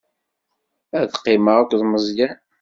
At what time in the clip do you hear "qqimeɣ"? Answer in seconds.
1.13-1.55